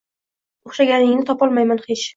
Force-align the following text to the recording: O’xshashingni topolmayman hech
O’xshashingni 0.71 1.29
topolmayman 1.31 1.83
hech 1.89 2.09